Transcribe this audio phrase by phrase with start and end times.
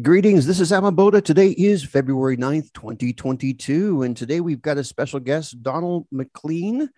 [0.00, 0.46] Greetings.
[0.46, 1.22] This is Amaboda.
[1.22, 4.04] Today is February 9th, 2022.
[4.04, 6.88] And today we've got a special guest, Donal McLean.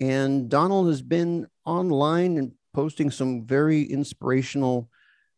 [0.00, 4.88] And Donal has been online and posting some very inspirational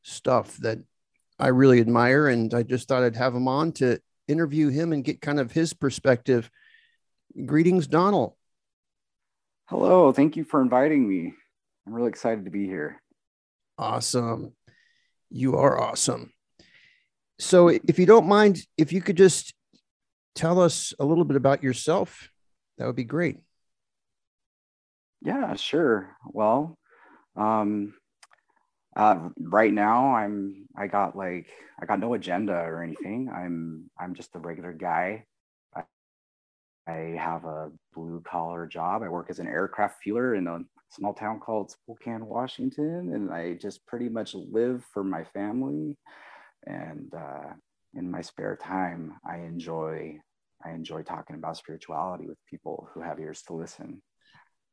[0.02, 0.78] stuff that
[1.36, 2.28] I really admire.
[2.28, 3.98] And I just thought I'd have him on to
[4.28, 6.48] interview him and get kind of his perspective.
[7.44, 8.38] Greetings, Donal.
[9.66, 10.12] Hello.
[10.12, 11.34] Thank you for inviting me.
[11.88, 13.02] I'm really excited to be here.
[13.76, 14.52] Awesome.
[15.28, 16.32] You are awesome.
[17.38, 19.54] So, if you don't mind, if you could just
[20.34, 22.30] tell us a little bit about yourself,
[22.78, 23.38] that would be great.
[25.20, 26.16] Yeah, sure.
[26.26, 26.78] Well,
[27.36, 27.94] um,
[28.96, 31.48] uh, right now I'm I got like
[31.80, 33.30] I got no agenda or anything.
[33.34, 35.24] I'm I'm just a regular guy.
[35.74, 35.82] I,
[36.86, 39.02] I have a blue collar job.
[39.02, 40.60] I work as an aircraft fueler in a
[40.90, 45.96] small town called Spokane, Washington, and I just pretty much live for my family
[46.68, 47.50] and uh,
[47.94, 50.16] in my spare time i enjoy
[50.64, 54.02] i enjoy talking about spirituality with people who have ears to listen.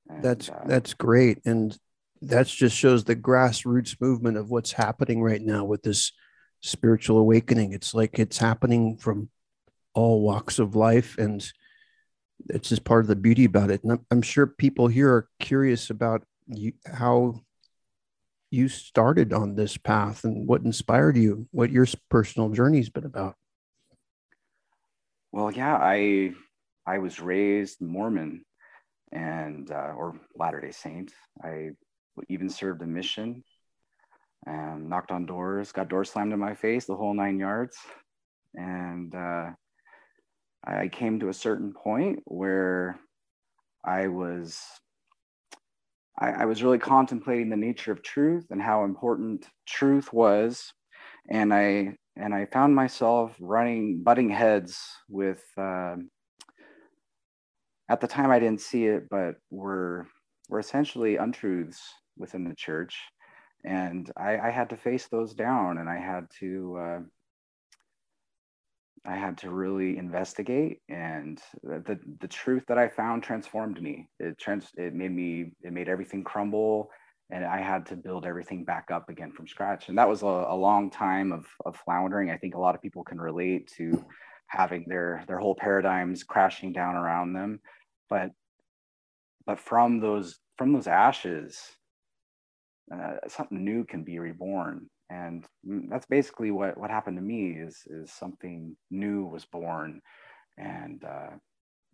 [0.09, 1.39] And, that's uh, that's great.
[1.45, 1.78] And
[2.22, 6.11] that just shows the grassroots movement of what's happening right now with this
[6.61, 7.73] spiritual awakening.
[7.73, 9.30] It's like it's happening from
[9.94, 11.45] all walks of life and
[12.50, 13.83] it's just part of the beauty about it.
[13.83, 17.42] And i'm, I'm sure people here are curious about you, how
[18.52, 23.36] you started on this path and what inspired you, what your personal journey's been about.
[25.32, 26.32] Well, yeah, I
[26.86, 28.46] I was raised Mormon
[29.12, 31.12] and uh, or Latter Day Saint.
[31.44, 31.72] I
[32.30, 33.44] even served a mission
[34.46, 37.78] and knocked on doors, got doors slammed in my face, the whole nine yards.
[38.54, 39.50] And uh,
[40.64, 43.00] I came to a certain point where
[43.84, 44.62] I was
[46.17, 50.73] I, I was really contemplating the nature of truth and how important truth was.
[51.30, 55.95] And I and I found myself running butting heads with uh,
[57.89, 60.08] at the time I didn't see it, but were
[60.49, 61.81] were essentially untruths
[62.17, 62.98] within the church.
[63.65, 66.99] And I, I had to face those down and I had to uh,
[69.08, 74.08] I had to really investigate, and the the truth that I found transformed me.
[74.20, 76.89] It trans it made me it made everything crumble,
[77.30, 79.89] and I had to build everything back up again from scratch.
[79.89, 82.32] And that was a, a long time of of floundering.
[82.32, 84.04] I think a lot of people can relate to
[84.48, 87.60] having their their whole paradigms crashing down around them,
[88.10, 88.32] but
[89.45, 91.61] but from those from those ashes,
[92.93, 95.45] uh, something new can be reborn and
[95.89, 100.02] that's basically what what happened to me is is something new was born.
[100.58, 101.32] And uh,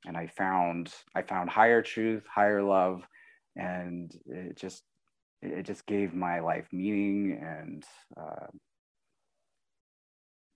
[0.05, 3.03] and i found i found higher truth higher love
[3.55, 4.83] and it just
[5.41, 7.83] it just gave my life meaning and
[8.19, 8.47] uh,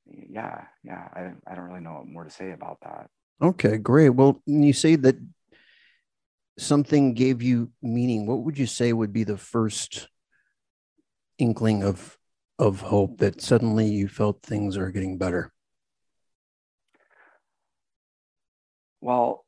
[0.07, 3.09] yeah yeah I, I don't really know what more to say about that.
[3.41, 4.09] Okay great.
[4.09, 5.15] Well you say that
[6.59, 8.27] something gave you meaning.
[8.27, 10.07] What would you say would be the first
[11.39, 12.17] inkling of
[12.57, 15.51] of hope that suddenly you felt things are getting better?
[19.01, 19.45] Well,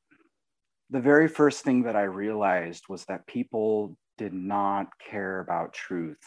[0.90, 6.20] the very first thing that I realized was that people did not care about truth.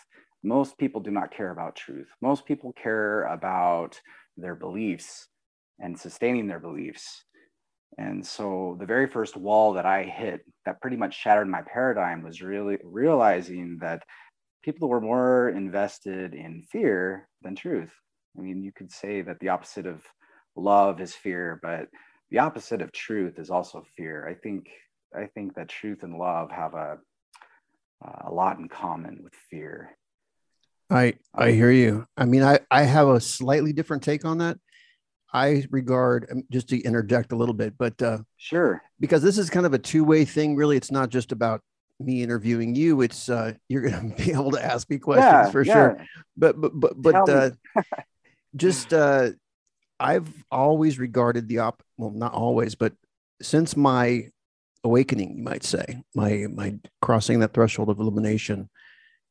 [0.43, 2.09] Most people do not care about truth.
[2.21, 4.01] Most people care about
[4.37, 5.29] their beliefs
[5.79, 7.25] and sustaining their beliefs.
[7.99, 12.23] And so the very first wall that I hit that pretty much shattered my paradigm
[12.23, 14.03] was really realizing that
[14.63, 17.93] people were more invested in fear than truth.
[18.39, 20.03] I mean, you could say that the opposite of
[20.57, 21.89] love is fear, but
[22.31, 24.29] the opposite of truth is also fear.
[24.29, 24.69] I think
[25.15, 26.99] I think that truth and love have a
[28.25, 29.97] a lot in common with fear.
[30.89, 32.07] I I hear you.
[32.17, 34.59] I mean, I I have a slightly different take on that.
[35.33, 39.51] I regard um, just to interject a little bit, but uh, sure, because this is
[39.51, 40.57] kind of a two way thing.
[40.57, 41.63] Really, it's not just about
[42.01, 45.51] me interviewing you, it's uh, you're going to be able to ask me questions yeah,
[45.51, 45.73] for yeah.
[45.73, 46.07] sure.
[46.37, 47.51] But but but but uh,
[48.57, 49.31] just uh,
[49.99, 52.95] I've always regarded the op well, not always, but
[53.43, 54.29] since my
[54.85, 58.69] awakening, you might say, my my crossing that threshold of illumination,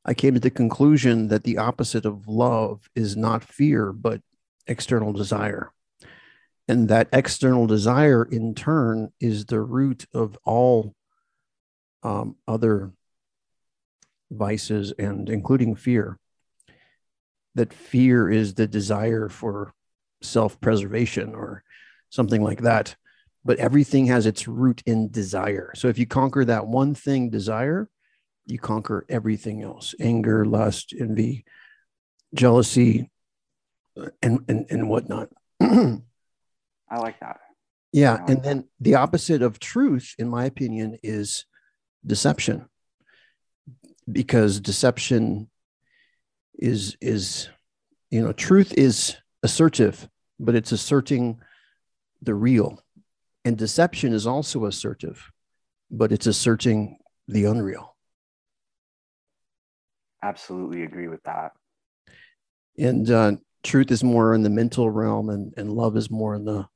[0.06, 4.22] I came to the conclusion that the opposite of love is not fear, but
[4.68, 5.72] external desire.
[6.68, 10.94] And that external desire, in turn, is the root of all
[12.04, 12.92] um, other
[14.32, 16.20] vices and including fear
[17.56, 19.74] that fear is the desire for
[20.22, 21.64] self-preservation or
[22.10, 22.96] something like that
[23.44, 27.90] but everything has its root in desire so if you conquer that one thing desire
[28.46, 31.44] you conquer everything else anger lust envy
[32.34, 33.10] jealousy
[33.96, 35.30] and and and, and whatnot.
[35.62, 37.40] I like that.
[37.92, 38.24] Yeah.
[38.28, 41.46] And then the opposite of truth, in my opinion, is
[42.06, 42.68] deception.
[44.12, 45.50] Because deception
[46.58, 47.50] is is
[48.10, 50.10] you know, truth is assertive,
[50.40, 51.40] but it's asserting
[52.22, 52.82] the real.
[53.46, 55.32] And deception is also assertive,
[55.90, 56.98] but it's asserting
[57.28, 57.96] the unreal.
[60.22, 61.52] Absolutely agree with that.
[62.78, 66.46] And uh, truth is more in the mental realm, and, and love is more in
[66.46, 66.68] the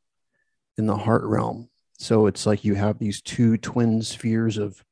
[0.78, 1.70] in the heart realm.
[2.00, 4.84] So it's like you have these two twin spheres of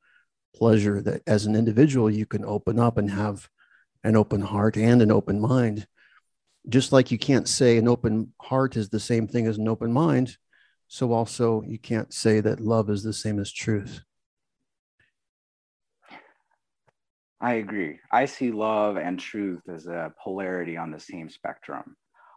[0.56, 3.50] pleasure that, as an individual, you can open up and have
[4.04, 5.88] an open heart and an open mind.
[6.70, 9.92] Just like you can't say an open heart is the same thing as an open
[9.92, 10.38] mind,
[10.88, 14.02] so also you can't say that love is the same as truth.
[17.40, 18.00] I agree.
[18.12, 21.96] I see love and truth as a polarity on the same spectrum.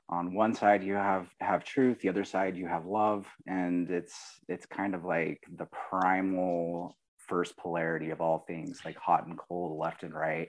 [0.09, 4.15] On one side you have have truth, the other side you have love, and it's
[4.49, 6.97] it's kind of like the primal
[7.27, 10.49] first polarity of all things, like hot and cold, left and right,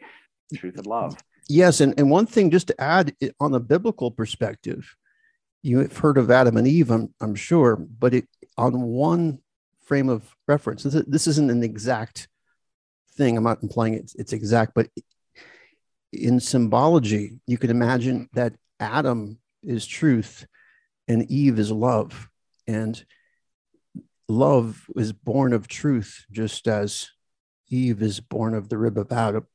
[0.56, 1.16] truth and love.
[1.48, 4.96] Yes, and, and one thing just to add on the biblical perspective,
[5.62, 8.28] you've heard of Adam and Eve, I'm, I'm sure, but it
[8.58, 9.40] on one
[9.84, 10.84] frame of reference.
[10.84, 12.28] This, this isn't an exact
[13.16, 13.38] thing.
[13.38, 14.90] I'm not implying it's, it's exact, but
[16.12, 20.46] in symbology, you can imagine that Adam is truth
[21.08, 22.30] and Eve is love.
[22.68, 23.04] And
[24.28, 27.10] love is born of truth, just as
[27.70, 29.48] Eve is born of the rib of Adam,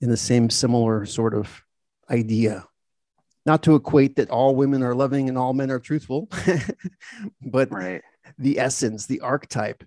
[0.00, 1.62] in the same similar sort of
[2.10, 2.66] idea.
[3.46, 6.28] Not to equate that all women are loving and all men are truthful,
[7.42, 8.02] but right.
[8.38, 9.84] the essence, the archetype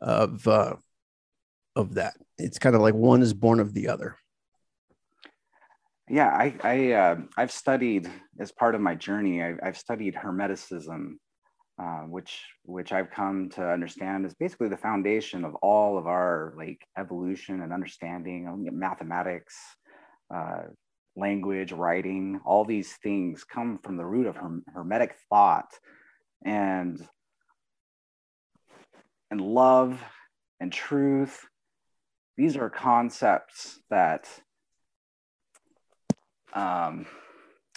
[0.00, 0.76] of uh,
[1.76, 2.14] of that.
[2.38, 4.16] It's kind of like one is born of the other.
[6.08, 9.42] Yeah, I, I uh, I've studied as part of my journey.
[9.42, 11.14] I've, I've studied Hermeticism,
[11.80, 16.52] uh, which which I've come to understand is basically the foundation of all of our
[16.56, 19.56] like evolution and understanding, mathematics,
[20.34, 20.64] uh,
[21.16, 22.40] language, writing.
[22.44, 25.72] All these things come from the root of Herm- Hermetic thought,
[26.44, 27.00] and
[29.30, 30.02] and love
[30.60, 31.46] and truth
[32.36, 34.28] these are concepts that
[36.54, 37.06] um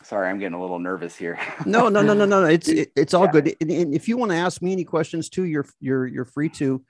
[0.04, 1.40] sorry i'm getting a little nervous here.
[1.66, 3.32] No no no no no it's it, it's all yeah.
[3.32, 3.56] good.
[3.62, 6.50] And, and, if you want to ask me any questions too you're you're you're free
[6.50, 6.84] to.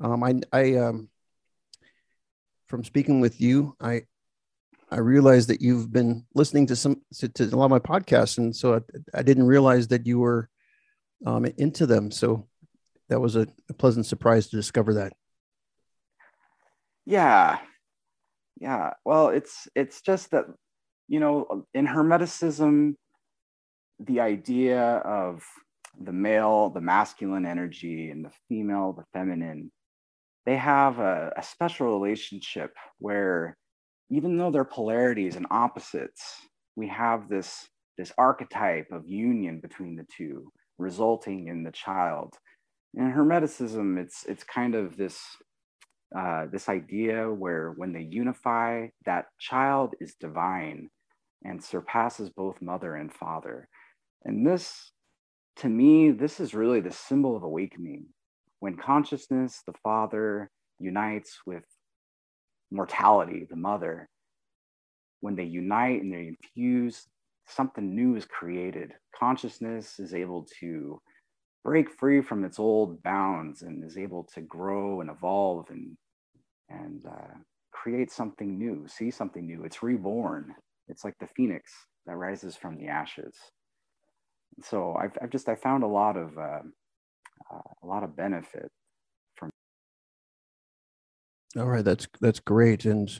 [0.00, 1.08] Um i i um
[2.66, 4.02] from speaking with you i
[4.90, 8.38] i realized that you've been listening to some to, to a lot of my podcasts.
[8.38, 8.80] And so I,
[9.18, 10.48] I didn't realize that you were
[11.26, 12.10] um into them.
[12.10, 12.46] So
[13.08, 15.12] that was a, a pleasant surprise to discover that.
[17.06, 17.58] Yeah.
[18.60, 18.94] Yeah.
[19.04, 20.46] Well it's it's just that
[21.10, 22.94] you know in hermeticism
[23.98, 24.80] the idea
[25.20, 25.42] of
[26.00, 29.70] the male the masculine energy and the female the feminine
[30.46, 33.56] they have a, a special relationship where
[34.10, 36.22] even though they're polarities and opposites
[36.76, 37.68] we have this
[37.98, 42.34] this archetype of union between the two resulting in the child.
[42.94, 45.20] In hermeticism it's it's kind of this
[46.16, 50.88] uh, this idea where when they unify, that child is divine
[51.44, 53.68] and surpasses both mother and father.
[54.24, 54.92] And this,
[55.56, 58.06] to me, this is really the symbol of awakening.
[58.60, 61.64] When consciousness, the father, unites with
[62.70, 64.08] mortality, the mother,
[65.20, 67.06] when they unite and they infuse,
[67.46, 68.92] something new is created.
[69.18, 71.00] Consciousness is able to
[71.64, 75.96] break free from its old bounds and is able to grow and evolve and
[76.68, 77.34] and uh,
[77.72, 80.54] create something new see something new it's reborn
[80.90, 81.72] it's like the phoenix
[82.06, 83.34] that rises from the ashes.
[84.62, 86.62] So i've, I've just i found a lot of uh,
[87.52, 88.70] uh, a lot of benefit
[89.36, 89.50] from
[91.56, 92.84] all right that's that's great.
[92.84, 93.10] And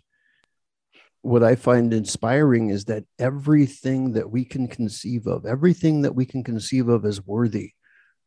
[1.22, 6.24] what I find inspiring is that everything that we can conceive of, everything that we
[6.24, 7.72] can conceive of as worthy,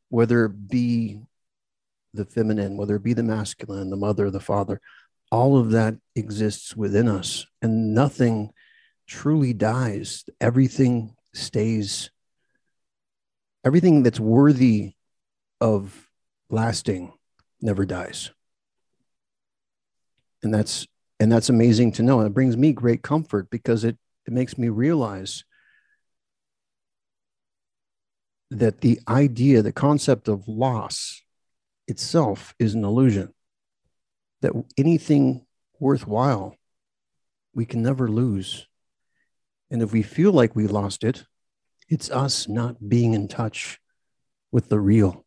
[0.09, 1.19] whether it be
[2.13, 4.79] the feminine, whether it be the masculine, the mother, the father,
[5.31, 7.47] all of that exists within us.
[7.61, 8.51] And nothing
[9.07, 10.25] truly dies.
[10.39, 12.09] Everything stays,
[13.65, 14.95] everything that's worthy
[15.59, 16.09] of
[16.49, 17.13] lasting
[17.61, 18.31] never dies.
[20.41, 20.87] And that's
[21.19, 22.19] and that's amazing to know.
[22.19, 25.45] And it brings me great comfort because it, it makes me realize
[28.51, 31.21] that the idea, the concept of loss
[31.87, 33.33] itself is an illusion.
[34.41, 35.45] That anything
[35.79, 36.55] worthwhile
[37.53, 38.67] we can never lose.
[39.73, 41.25] And if we feel like we lost it,
[41.89, 43.79] It's us not being in touch
[44.51, 45.25] with the real.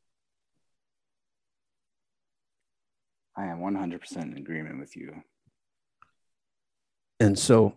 [3.36, 5.22] I am 100% in agreement with you.
[7.20, 7.74] And so,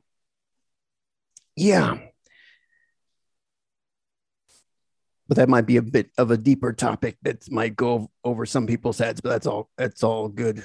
[1.55, 1.97] yeah.
[5.27, 8.65] But that might be a bit of a deeper topic that might go over some
[8.65, 10.63] people's heads, but that's all that's all good.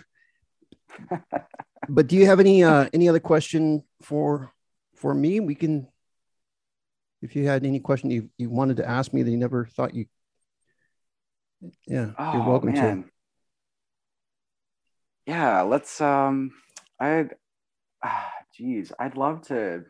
[1.89, 4.53] but do you have any uh any other question for
[4.95, 5.41] for me?
[5.41, 5.89] We can
[7.25, 9.95] if you had any question you, you wanted to ask me that you never thought
[9.95, 10.05] you
[11.87, 13.05] yeah, oh, you're welcome man.
[13.05, 13.11] to.
[15.33, 16.51] Yeah, let's um
[17.01, 17.29] I
[18.05, 19.85] ah, geez, I'd love to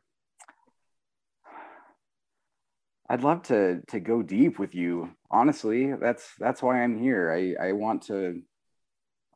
[3.10, 5.10] I'd love to to go deep with you.
[5.28, 7.32] Honestly, that's that's why I'm here.
[7.32, 8.42] I I want to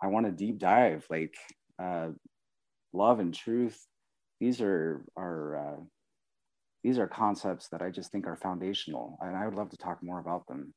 [0.01, 1.35] I want to deep dive like
[1.83, 2.11] uh
[2.93, 3.85] love and truth.
[4.39, 5.81] These are are uh
[6.89, 10.03] these are concepts that I just think are foundational and I would love to talk
[10.03, 10.73] more about them.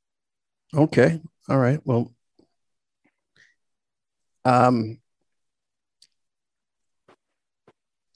[0.75, 1.21] Okay.
[1.47, 1.79] All right.
[1.85, 2.11] Well,
[4.43, 4.99] um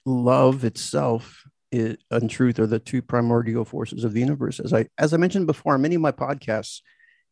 [0.05, 4.59] love itself is, and truth are the two primordial forces of the universe.
[4.59, 6.81] As I as I mentioned before, many of my podcasts,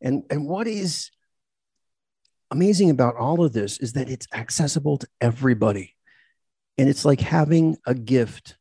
[0.02, 1.12] and and what is
[2.52, 5.94] amazing about all of this is that it's accessible to everybody,
[6.78, 8.56] and it's like having a gift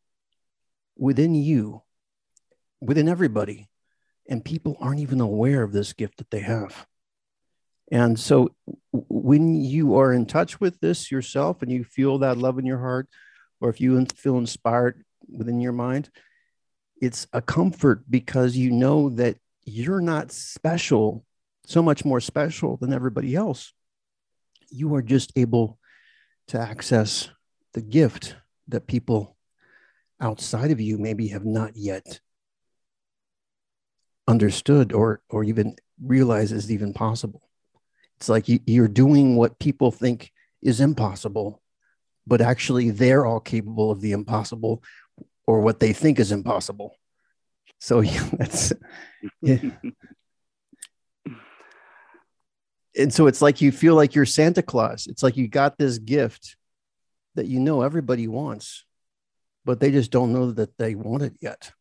[0.96, 1.82] within you,
[2.82, 3.68] within everybody,
[4.28, 6.86] and people aren't even aware of this gift that they have.
[7.90, 8.54] And so,
[8.92, 12.78] when you are in touch with this yourself and you feel that love in your
[12.78, 13.08] heart,
[13.60, 16.10] or if you feel inspired within your mind,
[17.00, 21.24] it's a comfort because you know that you're not special,
[21.66, 23.72] so much more special than everybody else.
[24.70, 25.78] You are just able
[26.48, 27.28] to access
[27.74, 28.36] the gift
[28.68, 29.36] that people
[30.20, 32.20] outside of you maybe have not yet
[34.28, 37.42] understood or or even realize is even possible.
[38.16, 41.62] It's like you, you're doing what people think is impossible
[42.26, 44.82] but actually they're all capable of the impossible
[45.46, 46.96] or what they think is impossible.
[47.80, 48.72] So yeah, that's
[49.40, 49.58] yeah.
[52.96, 55.06] and so it's like you feel like you're Santa Claus.
[55.06, 56.56] It's like you got this gift
[57.34, 58.84] that you know everybody wants,
[59.64, 61.72] but they just don't know that they want it yet.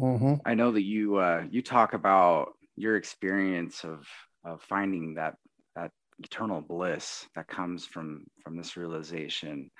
[0.00, 0.34] Mm-hmm.
[0.46, 4.06] I know that you uh, you talk about your experience of
[4.44, 5.34] of finding that
[5.76, 9.70] that eternal bliss that comes from from this realization.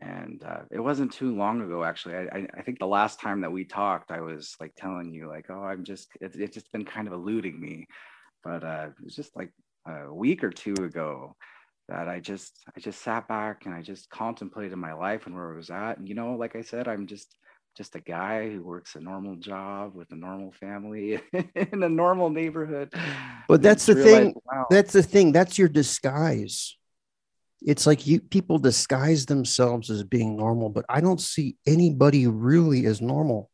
[0.00, 2.14] And uh, it wasn't too long ago actually.
[2.14, 5.46] I, I think the last time that we talked i was like telling you like
[5.50, 7.86] oh i'm just it, it's just been kind of eluding me.
[8.44, 9.52] But uh, it was just like
[9.86, 11.34] a week or two ago
[11.88, 15.52] that i just i just sat back and i just contemplated my life and where
[15.52, 15.98] i was at.
[15.98, 17.34] And you know like i said i'm just
[17.78, 21.20] just a guy who works a normal job with a normal family
[21.54, 22.92] in a normal neighborhood.
[23.46, 24.34] But that's the thing.
[24.44, 24.66] Wow.
[24.68, 25.30] That's the thing.
[25.30, 26.76] That's your disguise.
[27.62, 32.84] It's like you people disguise themselves as being normal, but I don't see anybody really
[32.86, 33.48] as normal.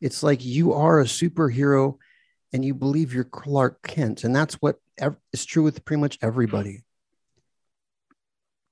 [0.00, 1.98] It's like you are a superhero
[2.52, 4.24] and you believe you're Clark Kent.
[4.24, 4.78] And that's what
[5.32, 6.82] is true with pretty much everybody.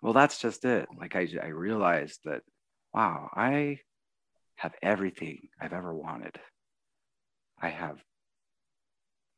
[0.01, 0.89] Well, that's just it.
[0.99, 2.43] Like I, I realized that,
[2.93, 3.79] wow, I
[4.63, 6.37] have everything I've ever wanted.
[7.61, 7.99] I have,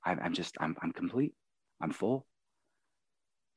[0.04, 1.32] I'm just, I'm, I'm complete.
[1.80, 2.26] I'm full.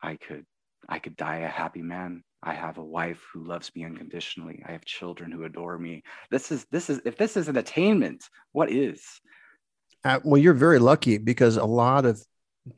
[0.01, 0.45] I could,
[0.87, 2.23] I could die a happy man.
[2.41, 4.63] I have a wife who loves me unconditionally.
[4.65, 6.03] I have children who adore me.
[6.31, 9.03] This is, this is, if this is an attainment, what is?
[10.05, 12.23] Uh, well, you're very lucky because a lot of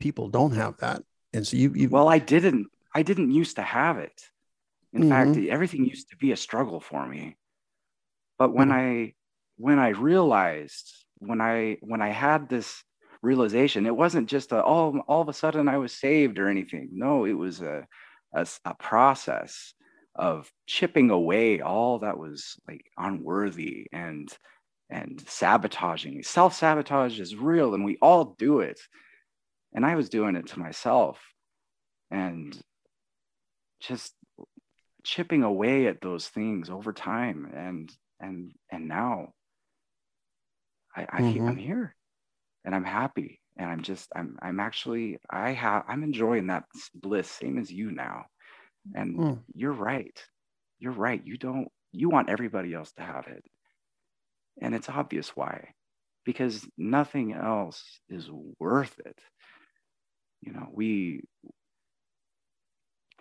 [0.00, 1.04] people don't have that.
[1.32, 4.20] And so you, you well, I didn't, I didn't used to have it.
[4.92, 5.10] In mm-hmm.
[5.10, 7.36] fact, everything used to be a struggle for me
[8.40, 9.04] but when mm-hmm.
[9.04, 9.14] i
[9.58, 12.82] when i realized when i when i had this
[13.22, 16.88] realization it wasn't just a, all all of a sudden i was saved or anything.
[16.92, 17.86] No it was a,
[18.34, 19.74] a, a process
[20.14, 24.28] of chipping away all that was like unworthy and
[24.88, 28.80] and sabotaging self-sabotage is real and we all do it.
[29.74, 31.20] And i was doing it to myself.
[32.10, 32.58] And
[33.80, 34.12] just
[35.04, 39.32] chipping away at those things over time and and and now
[40.96, 41.48] I, I mm-hmm.
[41.48, 41.94] I'm here
[42.64, 47.30] and I'm happy and I'm just I'm I'm actually I have I'm enjoying that bliss
[47.30, 48.24] same as you now.
[48.94, 49.38] And mm.
[49.54, 50.18] you're right.
[50.78, 51.20] You're right.
[51.24, 53.44] You don't you want everybody else to have it.
[54.62, 55.70] And it's obvious why
[56.24, 59.18] because nothing else is worth it.
[60.42, 61.22] You know we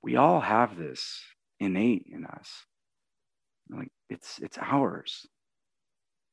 [0.01, 1.21] we all have this
[1.59, 2.49] innate in us.
[3.69, 5.27] Like it's it's ours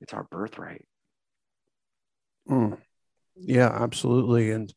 [0.01, 0.85] it's our birthright.
[2.49, 2.79] Mm.
[3.37, 4.51] Yeah, absolutely.
[4.51, 4.73] And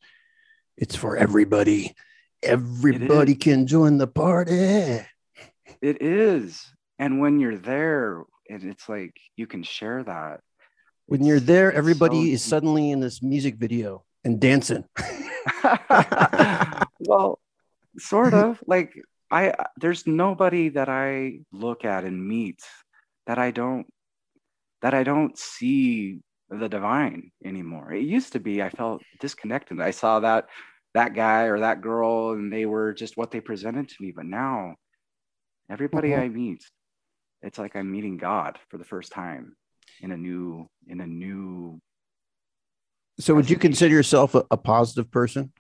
[0.78, 1.96] it's for everybody.
[2.42, 5.06] Everybody can join the party.
[5.82, 6.66] It is.
[6.98, 10.42] And when you're there, and it's like you can share that.
[11.06, 14.86] When you're there, everybody so is suddenly in this music video and dancing.
[17.00, 17.40] well,
[17.98, 18.94] sort of like
[19.32, 22.62] I there's nobody that I look at and meet
[23.30, 23.86] that I don't
[24.82, 26.20] that I don't see
[26.50, 27.94] the divine anymore.
[27.94, 29.80] It used to be I felt disconnected.
[29.80, 30.48] I saw that
[30.96, 34.26] that guy or that girl and they were just what they presented to me, but
[34.26, 34.74] now
[35.70, 36.22] everybody mm-hmm.
[36.24, 36.64] I meet
[37.44, 39.56] it's like I'm meeting God for the first time
[40.02, 41.80] in a new in a new
[43.20, 45.54] So would you consider yourself a, a positive person?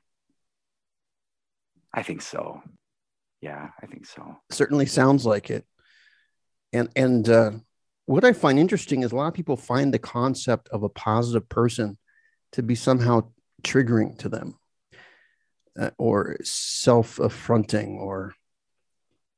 [1.93, 2.63] I think so.
[3.41, 4.37] Yeah, I think so.
[4.49, 5.65] Certainly sounds like it.
[6.73, 7.51] And and uh,
[8.05, 11.49] what I find interesting is a lot of people find the concept of a positive
[11.49, 11.97] person
[12.53, 13.31] to be somehow
[13.63, 14.57] triggering to them,
[15.79, 18.33] uh, or self-affronting, or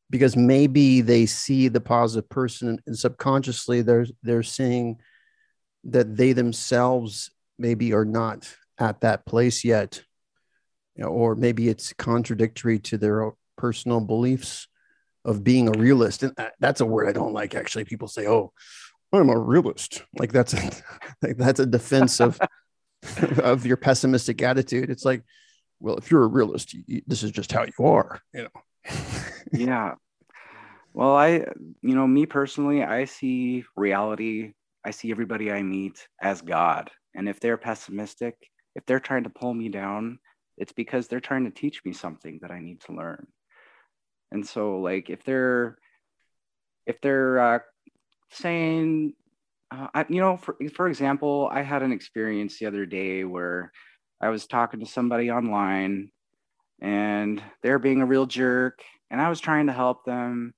[0.09, 4.97] because maybe they see the positive person and subconsciously they're they're seeing
[5.85, 10.03] that they themselves maybe are not at that place yet
[10.95, 14.67] you know, or maybe it's contradictory to their personal beliefs
[15.25, 17.85] of being a realist and uh, that's a word i don't like actually.
[17.85, 18.51] People say oh
[19.13, 20.03] i'm a realist.
[20.17, 20.71] Like that's a
[21.21, 22.39] like that's a defense of
[23.39, 24.89] of your pessimistic attitude.
[24.89, 25.23] It's like
[25.79, 28.91] well if you're a realist you, this is just how you are you know?
[29.51, 29.95] Yeah.
[30.93, 31.45] Well i
[31.81, 34.53] you know me personally i see reality
[34.85, 36.89] i see everybody i meet as god.
[37.13, 38.35] And if they're pessimistic
[38.75, 40.19] if they're trying to pull me down
[40.57, 43.25] it's because they're trying to teach me something that i need to learn
[44.31, 45.77] and so like if they're
[46.85, 47.59] if they're uh,
[48.31, 49.13] saying
[49.71, 53.71] uh, I, you know for, for example i had an experience the other day where
[54.21, 56.11] i was talking to somebody online
[56.81, 60.53] and they're being a real jerk and i was trying to help them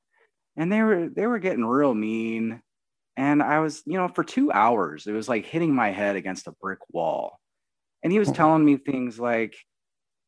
[0.55, 2.61] and they were they were getting real mean
[3.17, 6.47] and i was you know for two hours it was like hitting my head against
[6.47, 7.39] a brick wall
[8.03, 8.35] and he was hmm.
[8.35, 9.55] telling me things like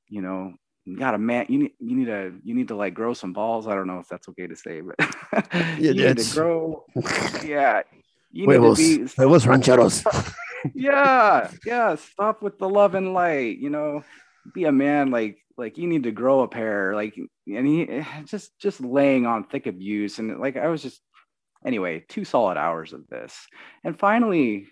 [0.08, 0.54] you know
[0.86, 3.34] you got a man you need you need to you need to like grow some
[3.34, 3.68] balls.
[3.68, 4.96] I don't know if that's okay to say but
[5.80, 6.86] you yeah, need to grow
[7.44, 7.82] yeah
[8.32, 10.04] you huevos, need to be huevos rancheros.
[10.74, 14.04] Yeah yeah stop with the love and light you know?
[14.54, 17.16] Be a man like like you need to grow a pair like
[17.48, 21.02] and he eh, just just laying on thick abuse and like i was just
[21.66, 23.48] anyway two solid hours of this.
[23.84, 24.68] And finally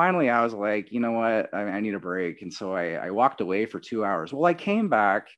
[0.00, 2.40] finally I was like, you know what, I, I need a break.
[2.40, 4.32] And so I, I walked away for two hours.
[4.32, 5.28] Well, I came back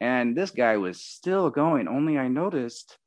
[0.00, 2.98] and this guy was still going, only I noticed,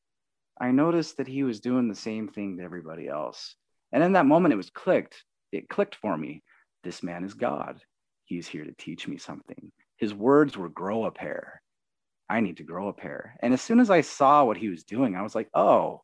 [0.62, 3.58] I noticed that he was doing the same thing to everybody else.
[3.92, 5.22] And in that moment, it was clicked.
[5.52, 6.44] It clicked for me.
[6.86, 7.82] This man is God.
[8.24, 9.70] He's here to teach me something.
[9.98, 11.62] His words were grow a pair.
[12.30, 13.36] I need to grow a pair.
[13.42, 16.04] And as soon as I saw what he was doing, I was like, oh,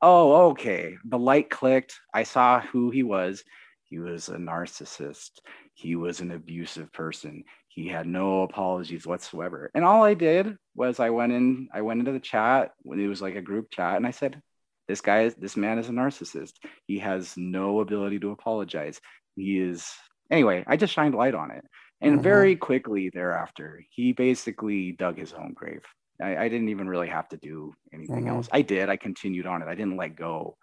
[0.00, 0.96] oh, okay.
[1.04, 2.00] The light clicked.
[2.14, 3.44] I saw who he was.
[3.88, 5.30] He was a narcissist.
[5.74, 7.44] He was an abusive person.
[7.68, 9.70] He had no apologies whatsoever.
[9.74, 13.06] And all I did was I went in, I went into the chat when it
[13.06, 14.40] was like a group chat, and I said,
[14.88, 16.52] This guy is this man is a narcissist.
[16.86, 19.00] He has no ability to apologize.
[19.34, 19.86] He is
[20.30, 21.64] anyway, I just shined light on it.
[22.00, 22.22] And mm-hmm.
[22.22, 25.82] very quickly thereafter, he basically dug his own grave.
[26.20, 28.36] I, I didn't even really have to do anything mm-hmm.
[28.36, 28.48] else.
[28.52, 28.88] I did.
[28.88, 29.68] I continued on it.
[29.68, 30.56] I didn't let go.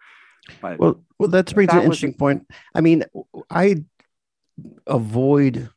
[0.60, 2.16] But well, well, that brings that an interesting was...
[2.16, 2.46] point.
[2.74, 3.04] I mean,
[3.50, 3.84] I
[4.86, 5.70] avoid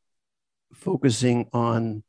[0.73, 2.03] focusing on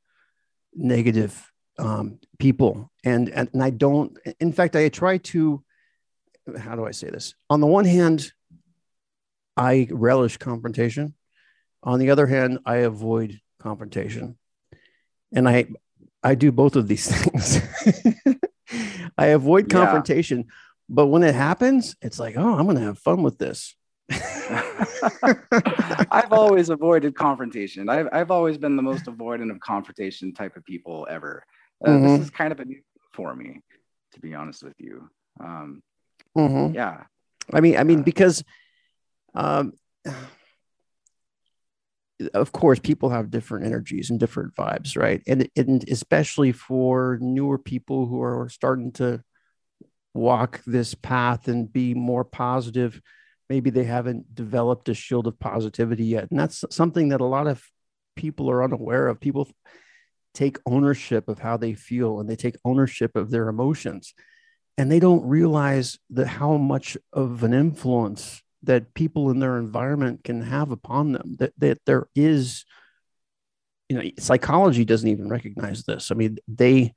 [0.74, 4.18] negative um, people, and, and and I don't.
[4.40, 5.62] In fact, I try to.
[6.58, 7.34] How do I say this?
[7.50, 8.32] On the one hand,
[9.56, 11.14] I relish confrontation.
[11.82, 14.36] On the other hand, I avoid confrontation,
[15.32, 15.66] and I
[16.22, 17.60] I do both of these things.
[19.16, 20.38] I avoid confrontation.
[20.38, 20.52] Yeah
[20.88, 23.74] but when it happens, it's like, oh, I'm going to have fun with this.
[26.10, 27.88] I've always avoided confrontation.
[27.88, 31.44] I've, I've always been the most avoidant of confrontation type of people ever.
[31.84, 32.06] Uh, mm-hmm.
[32.06, 32.80] This is kind of a new
[33.12, 33.60] for me,
[34.12, 35.10] to be honest with you.
[35.40, 35.82] Um,
[36.36, 36.74] mm-hmm.
[36.74, 37.04] Yeah.
[37.52, 38.44] I mean, I mean, because,
[39.34, 39.72] um,
[42.34, 45.22] of course, people have different energies and different vibes, right?
[45.26, 49.22] And and especially for newer people who are starting to
[50.18, 53.00] walk this path and be more positive.
[53.48, 56.30] Maybe they haven't developed a shield of positivity yet.
[56.30, 57.64] And that's something that a lot of
[58.16, 59.20] people are unaware of.
[59.20, 59.48] People
[60.34, 64.14] take ownership of how they feel and they take ownership of their emotions.
[64.76, 70.24] And they don't realize that how much of an influence that people in their environment
[70.24, 72.64] can have upon them that, that there is
[73.88, 76.10] you know psychology doesn't even recognize this.
[76.10, 76.92] I mean they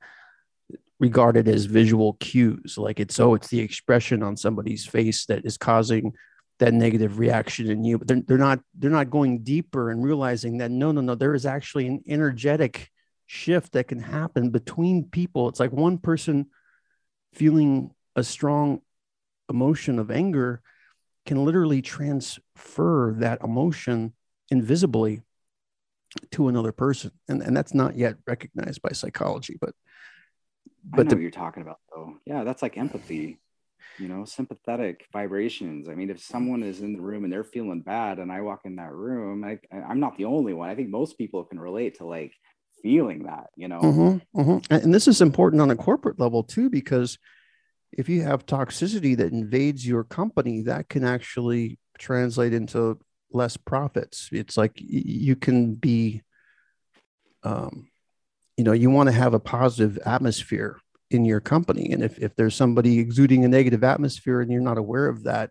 [1.02, 5.44] regard it as visual cues like it's oh it's the expression on somebody's face that
[5.44, 6.14] is causing
[6.62, 7.98] that negative reaction in you.
[7.98, 11.34] But they're, they're not they're not going deeper and realizing that no no no there
[11.34, 12.88] is actually an energetic
[13.26, 15.48] shift that can happen between people.
[15.48, 16.46] It's like one person
[17.32, 18.80] feeling a strong
[19.48, 20.62] emotion of anger
[21.26, 24.12] can literally transfer that emotion
[24.50, 25.22] invisibly
[26.30, 27.10] to another person.
[27.26, 29.74] And, and that's not yet recognized by psychology but
[30.84, 32.16] but I know the, what you're talking about though.
[32.26, 33.38] Yeah that's like empathy
[33.98, 35.88] you know sympathetic vibrations.
[35.88, 38.60] I mean if someone is in the room and they're feeling bad and i walk
[38.64, 40.70] in that room I, i'm not the only one.
[40.70, 42.32] I think most people can relate to like
[42.82, 43.80] feeling that you know?
[43.80, 44.74] Mm-hmm, mm-hmm.
[44.74, 47.18] and this is important on a corporate level too because
[47.92, 52.98] if you have toxicity that invades your company that can actually translate into
[53.34, 54.28] less profits.
[54.32, 56.22] It's like you can be
[57.42, 57.88] um,
[58.56, 60.78] you know you want to have a positive atmosphere
[61.10, 61.92] in your company.
[61.92, 65.50] And if, if there's somebody exuding a negative atmosphere and you're not aware of that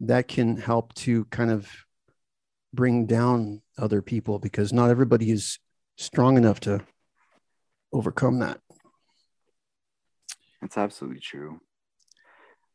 [0.00, 1.68] that can help to kind of
[2.72, 5.58] bring down other people because not everybody is
[5.96, 6.80] strong enough to
[7.92, 8.60] overcome that.
[10.60, 11.60] That's absolutely true.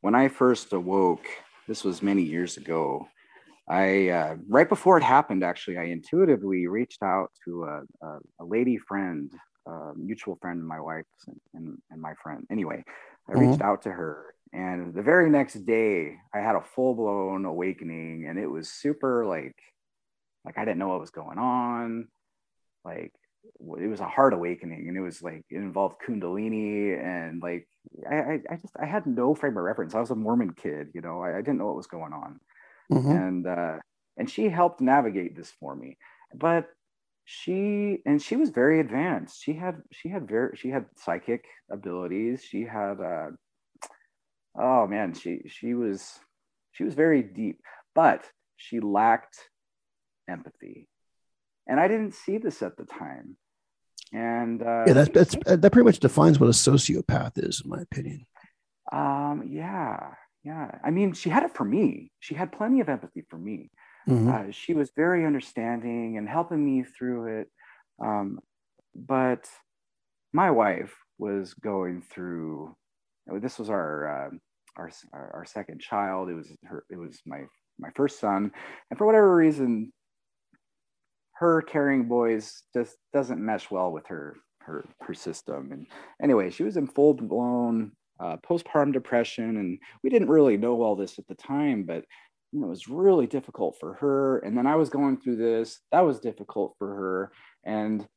[0.01, 1.25] When i first awoke
[1.67, 3.07] this was many years ago
[3.67, 8.45] i uh, right before it happened actually i intuitively reached out to a, a, a
[8.45, 9.31] lady friend
[9.65, 12.45] a mutual friend of my wife's and, and, and my friend.
[12.51, 12.83] Anyway,
[13.27, 13.49] I mm-hmm.
[13.49, 18.27] reached out to her, and the very next day, I had a full blown awakening,
[18.27, 19.55] and it was super like,
[20.45, 22.07] like I didn't know what was going on.
[22.83, 23.13] Like
[23.45, 27.67] it was a hard awakening, and it was like it involved Kundalini, and like
[28.09, 29.95] I, I, I just I had no frame of reference.
[29.95, 32.39] I was a Mormon kid, you know, I, I didn't know what was going on,
[32.91, 33.11] mm-hmm.
[33.11, 33.77] and uh,
[34.17, 35.97] and she helped navigate this for me.
[36.33, 36.67] But
[37.25, 39.41] she and she was very advanced.
[39.41, 42.43] She had she had very she had psychic abilities.
[42.43, 43.29] She had uh
[44.59, 46.19] oh man she she was
[46.73, 47.59] she was very deep
[47.95, 48.23] but
[48.57, 49.37] she lacked
[50.29, 50.87] empathy.
[51.67, 53.37] And i didn't see this at the time.
[54.11, 57.81] And uh yeah that's, that's that pretty much defines what a sociopath is in my
[57.81, 58.25] opinion.
[58.91, 63.23] Um yeah yeah i mean she had it for me she had plenty of empathy
[63.29, 63.69] for me
[64.07, 64.29] Mm-hmm.
[64.29, 67.47] Uh, she was very understanding and helping me through it.
[68.03, 68.39] Um,
[68.95, 69.47] but
[70.33, 72.75] my wife was going through.
[73.27, 74.29] This was our, uh,
[74.77, 76.29] our our second child.
[76.29, 76.83] It was her.
[76.89, 77.43] It was my
[77.79, 78.51] my first son,
[78.89, 79.93] and for whatever reason,
[81.33, 85.71] her carrying boys just doesn't mesh well with her her her system.
[85.71, 85.87] And
[86.21, 90.95] anyway, she was in full blown uh, postpartum depression, and we didn't really know all
[90.95, 92.05] this at the time, but
[92.53, 94.37] you know, it was really difficult for her.
[94.39, 97.31] And then I was going through this, that was difficult for her.
[97.63, 98.07] And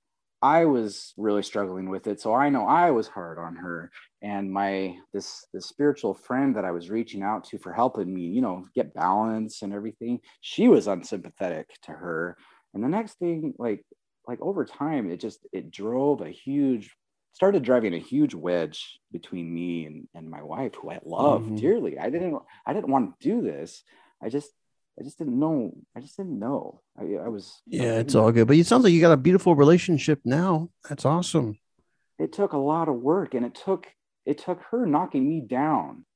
[0.43, 2.21] I was really struggling with it.
[2.21, 3.91] So I know I was hard on her.
[4.21, 8.23] And my this this spiritual friend that I was reaching out to for helping me,
[8.23, 12.37] you know, get balance and everything, she was unsympathetic to her.
[12.75, 13.83] And the next thing, like,
[14.29, 16.95] like over time, it just it drove a huge
[17.37, 21.57] started driving a huge wedge between me and, and my wife who i love mm-hmm.
[21.57, 23.83] dearly i didn't i didn't want to do this
[24.23, 24.51] I just
[24.99, 25.73] I just didn't know.
[25.95, 26.81] I just didn't know.
[26.99, 27.61] I, I was.
[27.67, 28.47] Yeah, I it's all good.
[28.47, 30.71] But it sounds like you got a beautiful relationship now.
[30.89, 31.59] That's awesome.
[32.19, 33.87] It took a lot of work, and it took
[34.25, 36.07] it took her knocking me down.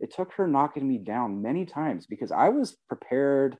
[0.00, 3.56] It took her knocking me down many times because I was prepared.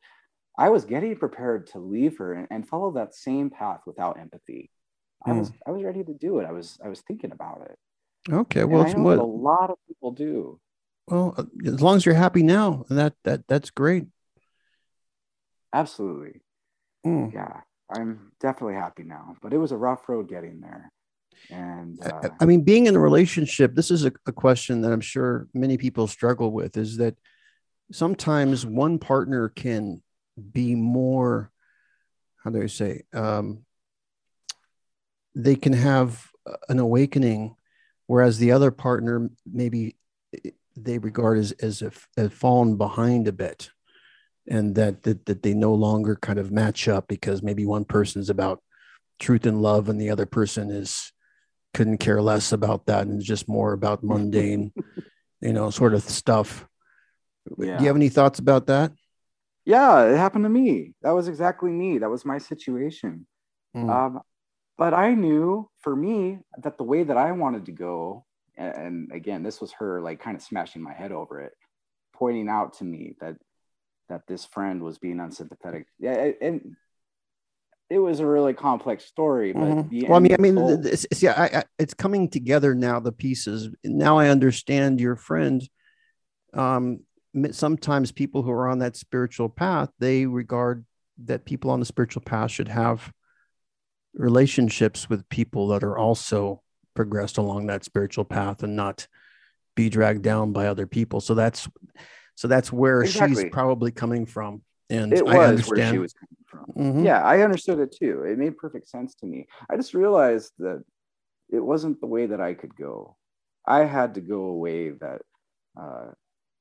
[0.58, 4.70] I was getting prepared to leave her and, and follow that same path without empathy.
[5.26, 5.54] I was hmm.
[5.66, 6.46] I was ready to do it.
[6.46, 7.78] I was I was thinking about it.
[8.32, 10.60] Okay, well, I what a lot of people do.
[11.08, 14.06] Well, uh, as long as you're happy now, that that that's great.
[15.72, 16.40] Absolutely.
[17.06, 17.32] Mm.
[17.32, 20.92] Yeah, I'm definitely happy now, but it was a rough road getting there.
[21.50, 24.92] And uh, I, I, mean, being in a relationship, this is a, a question that
[24.92, 27.16] I'm sure many people struggle with is that
[27.90, 30.02] sometimes one partner can
[30.52, 31.50] be more,
[32.44, 33.64] how do I say, um,
[35.34, 36.28] they can have
[36.68, 37.56] an awakening,
[38.06, 39.96] whereas the other partner maybe
[40.76, 43.70] they regard as as if fallen behind a bit.
[44.48, 48.28] And that, that that they no longer kind of match up because maybe one person's
[48.28, 48.60] about
[49.20, 51.12] truth and love and the other person is
[51.74, 54.72] couldn't care less about that and just more about mundane
[55.40, 56.66] you know sort of stuff.
[57.58, 57.76] Yeah.
[57.76, 58.92] do you have any thoughts about that?
[59.64, 60.94] Yeah it happened to me.
[61.02, 61.98] That was exactly me.
[61.98, 63.26] That was my situation.
[63.76, 63.88] Mm.
[63.88, 64.20] um,
[64.82, 68.24] but i knew for me that the way that i wanted to go
[68.56, 71.52] and again this was her like kind of smashing my head over it
[72.22, 73.36] pointing out to me that
[74.12, 75.86] that this friend was being unsympathetic.
[75.98, 76.76] Yeah, and
[77.90, 79.52] it was a really complex story.
[79.52, 80.06] But mm-hmm.
[80.06, 80.84] well, I mean, I mean,
[81.18, 83.00] yeah, I, I, it's coming together now.
[83.00, 84.18] The pieces now.
[84.18, 85.66] I understand your friend.
[86.54, 87.00] Um,
[87.50, 90.84] sometimes people who are on that spiritual path they regard
[91.24, 93.10] that people on the spiritual path should have
[94.14, 96.62] relationships with people that are also
[96.94, 99.06] progressed along that spiritual path and not
[99.74, 101.20] be dragged down by other people.
[101.20, 101.68] So that's
[102.34, 103.44] so that's where exactly.
[103.44, 104.62] she's probably coming from.
[104.90, 105.78] And it was I understand.
[105.78, 106.82] where she was coming from.
[106.82, 107.06] Mm-hmm.
[107.06, 108.24] Yeah, I understood it too.
[108.24, 109.46] It made perfect sense to me.
[109.70, 110.82] I just realized that
[111.50, 113.16] it wasn't the way that I could go.
[113.66, 115.22] I had to go a way that
[115.80, 116.10] uh,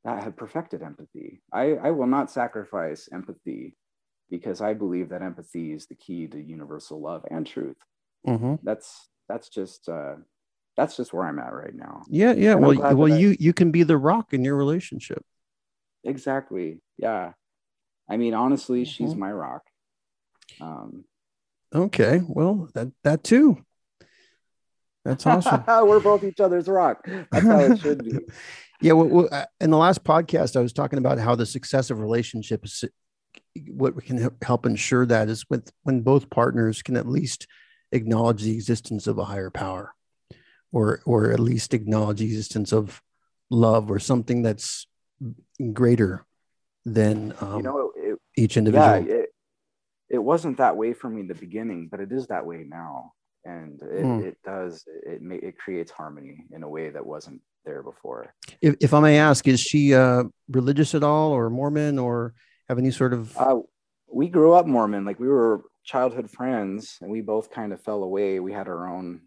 [0.03, 1.41] that had perfected empathy.
[1.51, 3.75] I, I will not sacrifice empathy
[4.31, 7.77] because I believe that empathy is the key to universal love and truth.
[8.25, 8.55] Mm-hmm.
[8.63, 10.15] That's that's just uh,
[10.77, 12.03] that's just where I'm at right now.
[12.07, 12.53] Yeah, yeah.
[12.53, 15.23] And well, well, you I, you can be the rock in your relationship.
[16.03, 16.79] Exactly.
[16.97, 17.33] Yeah.
[18.09, 19.05] I mean, honestly, mm-hmm.
[19.05, 19.63] she's my rock.
[20.59, 21.05] Um,
[21.73, 22.21] okay.
[22.27, 23.63] Well, that that too.
[25.03, 25.63] That's awesome.
[25.87, 27.07] We're both each other's rock.
[27.31, 28.19] That's how it should be.
[28.81, 28.93] yeah.
[28.93, 32.83] Well, uh, in the last podcast, I was talking about how the success of relationships,
[33.69, 37.47] what we can help ensure that is with when both partners can at least
[37.91, 39.93] acknowledge the existence of a higher power,
[40.71, 43.01] or or at least acknowledge the existence of
[43.49, 44.87] love or something that's
[45.73, 46.25] greater
[46.85, 49.05] than um, you know it, each individual.
[49.05, 49.29] Yeah, it,
[50.09, 53.13] it wasn't that way for me in the beginning, but it is that way now,
[53.45, 54.23] and it, mm.
[54.23, 58.33] it does it may, it creates harmony in a way that wasn't there before.
[58.61, 62.33] If, if I may ask, is she uh, religious at all, or Mormon, or
[62.71, 63.37] have any sort of?
[63.37, 63.59] Uh,
[64.11, 68.03] we grew up Mormon, like we were childhood friends, and we both kind of fell
[68.03, 68.39] away.
[68.39, 69.21] We had our own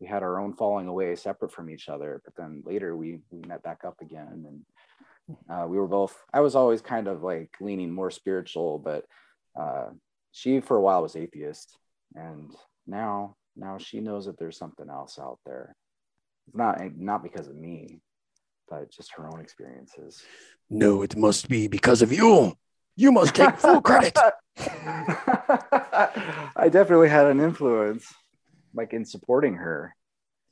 [0.00, 3.38] we had our own falling away separate from each other but then later we we
[3.46, 4.64] met back up again and
[5.50, 9.04] uh, we were both, I was always kind of like leaning more spiritual, but
[9.58, 9.90] uh,
[10.32, 11.76] she for a while was atheist.
[12.14, 12.52] And
[12.86, 15.76] now, now she knows that there's something else out there.
[16.46, 18.00] It's not, not because of me,
[18.94, 20.22] just her own experiences.
[20.70, 22.56] No, it must be because of you.
[22.96, 24.18] You must take full credit.
[26.56, 28.06] I definitely had an influence,
[28.74, 29.94] like in supporting her.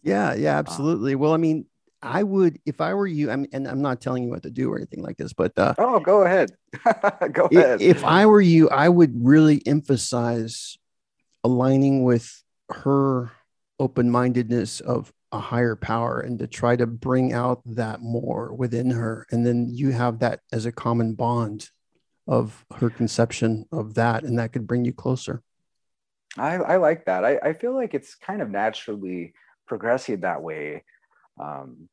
[0.03, 1.15] Yeah, yeah, absolutely.
[1.15, 1.67] well, I mean,
[2.03, 4.73] I would, if I were you, I'm, and I'm not telling you what to do
[4.73, 6.53] or anything like this, but uh, oh, go ahead,
[7.33, 7.83] go ahead.
[7.83, 10.79] If I were you, I would really emphasize
[11.45, 13.31] aligning with her
[13.79, 19.27] open-mindedness of a higher power and to try to bring out that more within her,
[19.31, 21.69] and then you have that as a common bond
[22.27, 25.43] of her conception of that, and that could bring you closer.
[26.39, 27.25] I, I like that.
[27.25, 29.35] I, I feel like it's kind of naturally
[29.67, 30.85] progressing that way
[31.41, 31.89] um,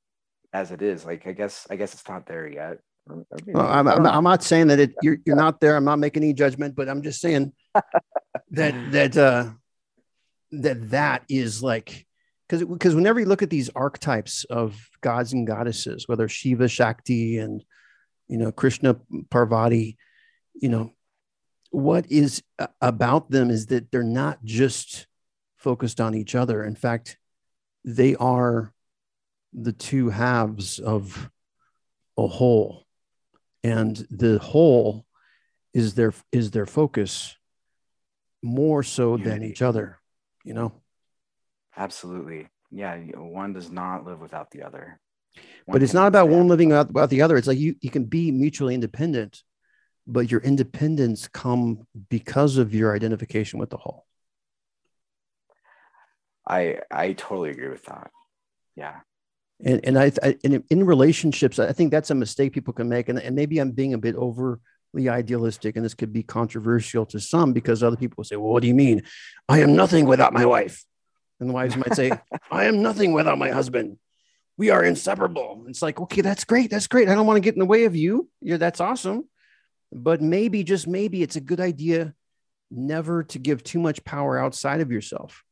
[0.54, 1.06] as it is.
[1.06, 2.80] Like I guess I guess it's not there yet.
[3.08, 5.76] well, I'm, I'm, I'm, not saying that it, you're you're not there.
[5.76, 7.54] I'm not making any judgment, but I'm just saying
[8.52, 9.50] that that uh,
[10.52, 12.07] that that is like
[12.48, 17.38] because because whenever you look at these archetypes of gods and goddesses, whether Shiva, Shakti,
[17.38, 17.64] and
[18.28, 18.98] you know Krishna,
[19.30, 19.98] Parvati,
[20.56, 20.94] you know
[21.72, 22.44] what is
[22.82, 25.08] about them is that they're not just
[25.58, 26.64] focused on each other.
[26.64, 27.18] In fact,
[27.84, 28.74] they are
[29.54, 31.30] the two halves of
[32.18, 32.86] a whole.
[33.64, 35.06] And the whole
[35.74, 37.36] is their is their focus
[38.42, 40.00] more so than each other
[40.44, 40.72] you know
[41.78, 42.48] absolutely.
[42.72, 45.00] Yeah one does not live without the other.
[45.66, 47.38] One but it's not about one living without the other.
[47.38, 49.44] It's like you you can be mutually independent
[50.08, 54.06] but your independence come because of your identification with the whole.
[56.48, 58.10] I i totally agree with that.
[58.76, 59.02] Yeah.
[59.64, 63.10] And and I, I and in relationships, I think that's a mistake people can make,
[63.10, 64.60] and, and maybe I'm being a bit overly
[65.10, 68.68] idealistic, and this could be controversial to some because other people say, "Well, what do
[68.68, 69.02] you mean?
[69.50, 70.86] I am nothing without my wife,"
[71.40, 72.12] and the wives might say,
[72.52, 73.98] "I am nothing without my husband.
[74.58, 77.10] We are inseparable." It's like, okay, that's great, that's great.
[77.10, 78.30] I don't want to get in the way of you.
[78.42, 79.28] Yeah, that's awesome,
[79.92, 82.14] but maybe just maybe it's a good idea
[82.70, 85.44] never to give too much power outside of yourself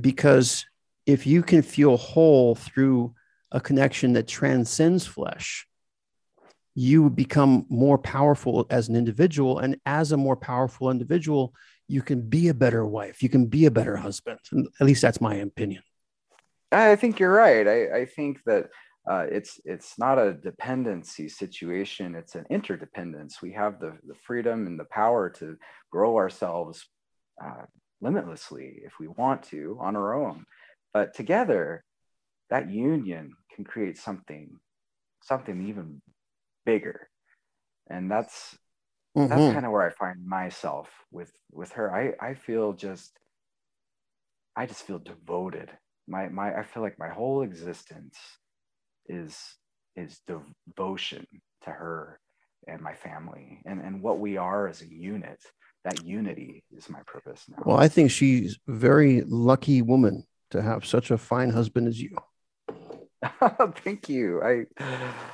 [0.00, 0.66] because
[1.06, 3.14] if you can feel whole through
[3.50, 5.66] a connection that transcends flesh,
[6.74, 9.58] you become more powerful as an individual.
[9.58, 11.54] And as a more powerful individual,
[11.88, 14.38] you can be a better wife, you can be a better husband.
[14.80, 15.82] At least that's my opinion.
[16.72, 17.68] I think you're right.
[17.68, 18.70] I, I think that
[19.10, 23.42] uh, it's it's not a dependency situation; it's an interdependence.
[23.42, 25.56] We have the the freedom and the power to
[25.90, 26.86] grow ourselves
[27.44, 27.66] uh,
[28.00, 30.46] limitlessly if we want to on our own.
[30.94, 31.84] But together,
[32.50, 34.58] that union can create something,
[35.22, 36.00] something even
[36.64, 37.08] bigger.
[37.88, 38.56] and that's
[39.16, 39.28] mm-hmm.
[39.28, 41.94] that's kind of where I find myself with with her.
[41.94, 43.18] I I feel just
[44.56, 45.70] I just feel devoted.
[46.08, 48.16] My my I feel like my whole existence
[49.08, 49.38] is
[49.96, 51.26] is devotion
[51.64, 52.18] to her
[52.66, 55.42] and my family and and what we are as a unit.
[55.84, 57.62] That unity is my purpose now.
[57.66, 62.16] Well, I think she's very lucky woman to have such a fine husband as you.
[63.84, 64.42] Thank you.
[64.42, 64.66] I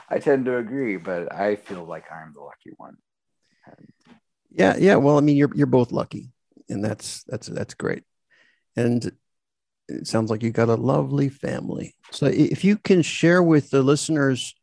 [0.08, 2.96] I tend to agree, but I feel like I'm the lucky one.
[4.50, 4.96] Yeah, yeah.
[4.96, 6.30] Well, I mean, you're you're both lucky,
[6.68, 8.02] and that's that's that's great.
[8.76, 9.12] And
[9.88, 11.94] it sounds like you got a lovely family.
[12.10, 14.54] So, if you can share with the listeners,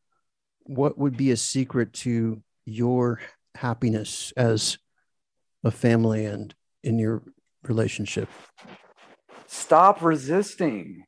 [0.63, 3.21] what would be a secret to your
[3.55, 4.77] happiness as
[5.63, 7.23] a family and in your
[7.63, 8.29] relationship?
[9.47, 11.03] Stop resisting.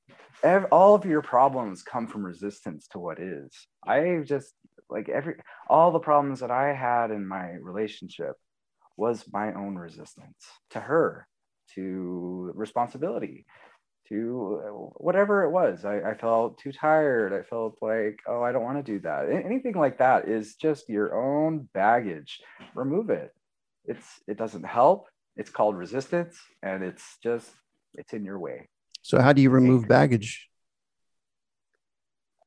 [0.72, 3.52] All of your problems come from resistance to what is.
[3.86, 4.54] I just
[4.90, 5.36] like every
[5.70, 8.36] all the problems that I had in my relationship
[8.96, 11.28] was my own resistance to her,
[11.76, 13.46] to responsibility,
[14.10, 15.86] to uh, whatever it was.
[15.86, 17.34] I, I, felt too tired.
[17.34, 19.30] I felt like, oh, I don't want to do that.
[19.30, 22.40] Anything like that is just your own baggage.
[22.74, 23.32] Remove it.
[23.86, 25.08] It's it doesn't help.
[25.36, 27.50] It's called resistance, and it's just
[27.94, 28.70] it's in your way.
[29.02, 30.50] So how do you remove baggage?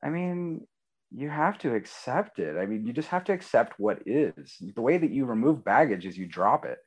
[0.02, 0.66] I mean,
[1.12, 2.56] you have to accept it.
[2.56, 4.56] I mean, you just have to accept what is.
[4.74, 6.78] The way that you remove baggage is you drop it.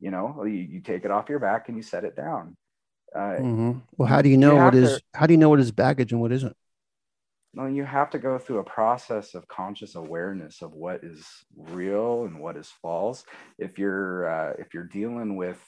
[0.00, 2.56] You know, you, you take it off your back and you set it down.
[3.14, 3.78] Uh, mm-hmm.
[3.96, 4.96] Well, how do you know you what is?
[4.96, 6.56] To, how do you know what is baggage and what isn't?
[7.54, 12.24] Well, you have to go through a process of conscious awareness of what is real
[12.24, 13.24] and what is false.
[13.58, 15.60] If you're uh, if you're dealing with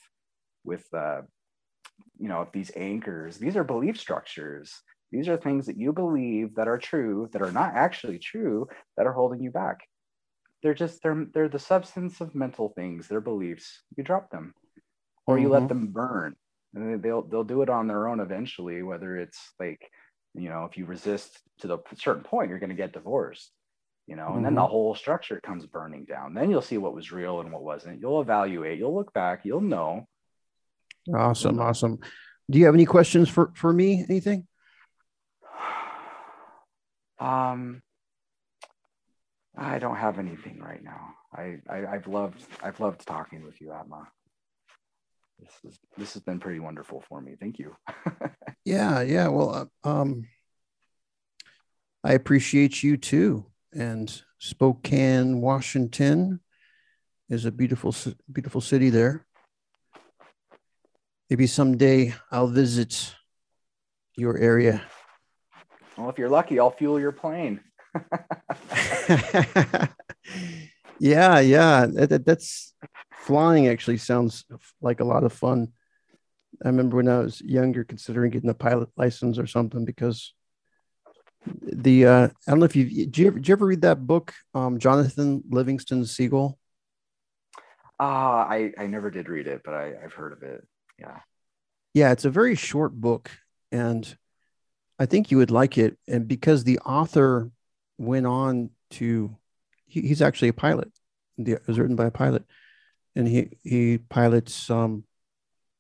[0.65, 1.23] with uh,
[2.19, 4.73] you know these anchors, these are belief structures
[5.13, 9.07] these are things that you believe that are true, that are not actually true, that
[9.07, 9.81] are holding you back.
[10.63, 13.83] They're just they're they're the substance of mental things, they're beliefs.
[13.97, 14.55] You drop them,
[15.27, 15.53] or you mm-hmm.
[15.53, 16.35] let them burn,
[16.75, 18.83] and they'll they'll do it on their own eventually.
[18.83, 19.81] Whether it's like,
[20.35, 23.53] you know, if you resist to the certain point, you're going to get divorced.
[24.07, 24.37] You know, mm-hmm.
[24.39, 24.71] and then the mm-hmm.
[24.71, 26.33] whole structure comes burning down.
[26.33, 28.01] Then you'll see what was real and what wasn't.
[28.01, 28.79] You'll evaluate.
[28.79, 29.45] You'll look back.
[29.45, 30.07] You'll know.
[31.15, 31.99] Awesome, awesome.
[32.51, 34.07] Do you have any questions for for me?
[34.09, 34.47] Anything?
[37.23, 37.83] Um,
[39.57, 41.15] I don't have anything right now.
[41.33, 44.09] I, I have loved I've loved talking with you, Atma.
[45.39, 47.37] This is this has been pretty wonderful for me.
[47.39, 47.77] Thank you.
[48.65, 49.29] yeah, yeah.
[49.29, 50.27] Well, uh, um,
[52.03, 53.47] I appreciate you too.
[53.73, 56.41] And Spokane, Washington,
[57.29, 57.95] is a beautiful
[58.33, 59.27] beautiful city there.
[61.31, 63.15] Maybe someday I'll visit
[64.17, 64.83] your area
[65.97, 67.61] well, if you're lucky, I'll fuel your plane.
[70.99, 71.87] yeah, yeah.
[71.87, 72.75] That, that, that's
[73.13, 74.45] flying actually sounds
[74.81, 75.73] like a lot of fun.
[76.65, 80.35] I remember when I was younger considering getting a pilot license or something because
[81.47, 84.07] the uh, I don't know if you did you ever, did you ever read that
[84.07, 86.59] book, um, Jonathan Livingston Seagull?
[87.99, 90.67] Ah, uh, I I never did read it, but I I've heard of it.
[90.99, 91.19] Yeah,
[91.95, 92.13] yeah.
[92.13, 93.31] It's a very short book,
[93.73, 94.17] and
[95.03, 95.99] I think you would like it.
[96.07, 97.51] And because the author
[97.99, 99.37] went on to,
[99.85, 100.93] he, he's actually a pilot.
[101.39, 102.45] it was written by a pilot,
[103.17, 105.03] and he he pilots um,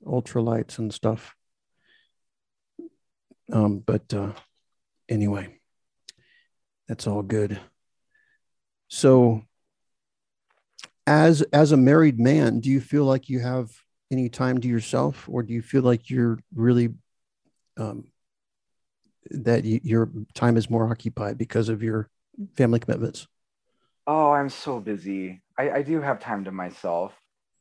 [0.05, 1.37] ultralights and stuff.
[3.53, 4.33] Um, but uh,
[5.09, 5.57] anyway,
[6.89, 7.61] that's all good.
[8.89, 9.43] So,
[11.07, 13.71] as as a married man, do you feel like you have
[14.11, 16.89] any time to yourself, or do you feel like you're really
[17.77, 18.12] um,
[19.31, 22.09] that you, your time is more occupied because of your
[22.55, 23.27] family commitments?
[24.07, 25.43] Oh, I'm so busy.
[25.59, 27.13] I, I do have time to myself,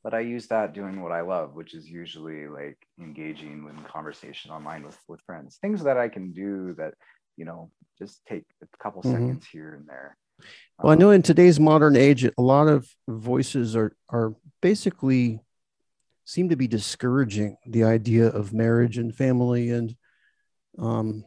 [0.04, 4.52] but I use that doing what I love, which is usually like engaging in conversation
[4.52, 5.58] online with with friends.
[5.62, 6.94] Things that I can do that
[7.38, 9.12] you know just take a couple mm-hmm.
[9.12, 10.18] seconds here and there.
[10.80, 15.42] Well, um, I know in today's modern age, a lot of voices are are basically
[16.26, 19.96] seem to be discouraging the idea of marriage and family and
[20.80, 21.26] um,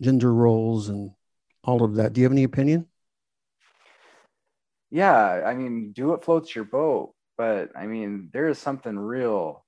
[0.00, 1.10] gender roles and
[1.64, 2.12] all of that.
[2.12, 2.86] Do you have any opinion?
[4.90, 9.64] Yeah, I mean, do what floats your boat, but I mean, there is something real,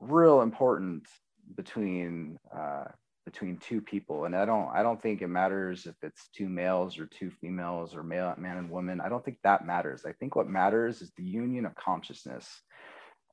[0.00, 1.06] real important
[1.54, 2.84] between uh,
[3.26, 6.98] between two people, and I don't, I don't think it matters if it's two males
[6.98, 9.00] or two females or male, man and woman.
[9.00, 10.04] I don't think that matters.
[10.06, 12.46] I think what matters is the union of consciousness,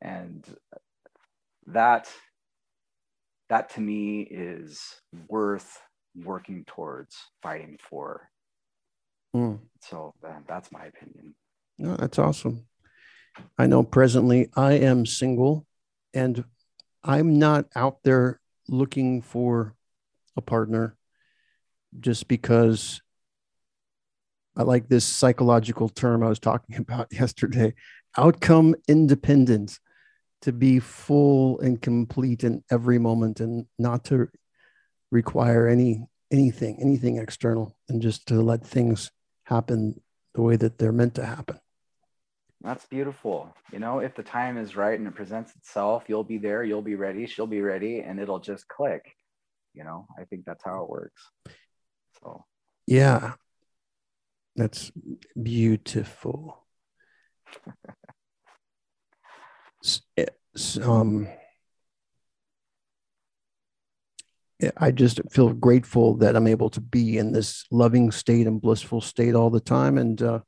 [0.01, 0.45] and
[1.67, 2.09] that
[3.49, 4.81] that to me is
[5.27, 5.77] worth
[6.15, 8.29] working towards fighting for.
[9.35, 9.59] Mm.
[9.81, 10.13] So
[10.47, 11.35] that's my opinion.
[11.77, 12.65] No, that's awesome.
[13.57, 15.65] I know presently I am single
[16.13, 16.43] and
[17.03, 19.75] I'm not out there looking for
[20.35, 20.95] a partner
[21.99, 23.01] just because
[24.55, 27.73] I like this psychological term I was talking about yesterday
[28.17, 29.79] outcome independent
[30.41, 34.27] to be full and complete in every moment and not to
[35.11, 39.11] require any anything anything external and just to let things
[39.43, 39.99] happen
[40.33, 41.59] the way that they're meant to happen.
[42.61, 43.53] That's beautiful.
[43.71, 46.81] You know if the time is right and it presents itself you'll be there you'll
[46.81, 49.15] be ready she'll be ready and it'll just click.
[49.73, 51.21] You know i think that's how it works.
[52.21, 52.45] So.
[52.87, 53.33] Yeah.
[54.55, 54.91] That's
[55.41, 56.65] beautiful.
[60.83, 61.27] Um
[64.77, 69.01] I just feel grateful that I'm able to be in this loving state and blissful
[69.01, 69.97] state all the time.
[69.97, 70.39] And uh,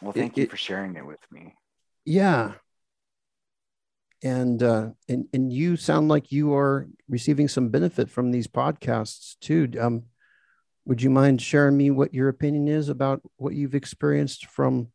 [0.00, 1.54] well, thank it, you for sharing it with me.
[2.04, 2.54] Yeah,
[4.22, 9.36] and uh, and and you sound like you are receiving some benefit from these podcasts
[9.40, 9.70] too.
[9.78, 10.04] Um,
[10.84, 14.88] would you mind sharing me what your opinion is about what you've experienced from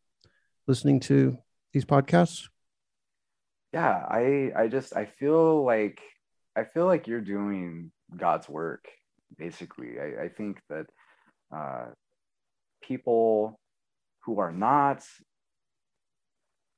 [0.67, 1.38] listening to
[1.71, 2.49] these podcasts?
[3.74, 6.01] Yeah, I I just I feel like
[6.55, 8.85] I feel like you're doing God's work,
[9.37, 9.99] basically.
[9.99, 10.85] I, I think that
[11.55, 11.85] uh,
[12.81, 13.59] people
[14.25, 15.03] who are not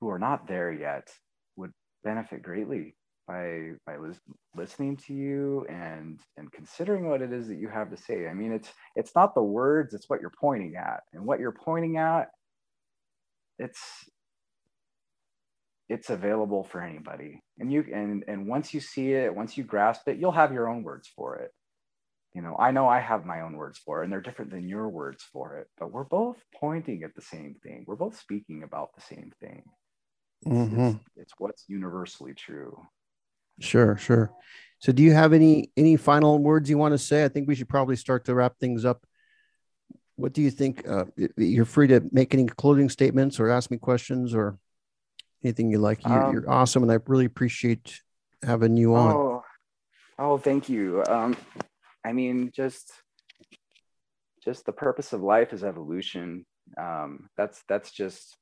[0.01, 1.09] who are not there yet
[1.55, 1.71] would
[2.03, 2.95] benefit greatly
[3.27, 4.19] by by lis-
[4.55, 8.27] listening to you and and considering what it is that you have to say.
[8.27, 11.51] I mean, it's it's not the words; it's what you're pointing at, and what you're
[11.51, 12.29] pointing at.
[13.59, 13.81] It's
[15.87, 17.43] it's available for anybody.
[17.59, 20.67] And you and and once you see it once you grasp it you'll have your
[20.67, 21.51] own words for it.
[22.33, 24.67] You know i know i have my own words for it and they're different than
[24.67, 27.85] your words for it but we're both pointing at the same thing.
[27.87, 29.63] We're both speaking about the same thing.
[30.41, 30.81] It's, mm-hmm.
[30.81, 32.77] it's, it's what's universally true.
[33.59, 34.31] Sure sure.
[34.79, 37.23] So do you have any any final words you want to say?
[37.23, 39.05] I think we should probably start to wrap things up.
[40.17, 41.05] What do you think uh,
[41.37, 44.57] you're free to make any closing statements or ask me questions or
[45.45, 46.03] anything you like.
[46.05, 48.01] You're, um, you're awesome, and I really appreciate
[48.43, 49.11] having you on.
[49.11, 49.43] Oh,
[50.19, 51.03] oh thank you.
[51.07, 51.37] Um,
[52.03, 52.91] I mean, just
[54.43, 56.45] just the purpose of life is evolution.
[56.79, 58.37] Um, that's that's just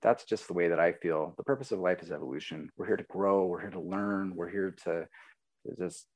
[0.00, 1.34] that's just the way that I feel.
[1.36, 2.70] The purpose of life is evolution.
[2.76, 3.46] We're here to grow.
[3.46, 4.34] We're here to learn.
[4.34, 5.08] We're here to,
[5.76, 6.06] just